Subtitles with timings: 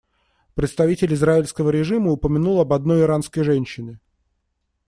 [0.55, 3.99] Представитель израильского режима упомянул об одной иранской женщине.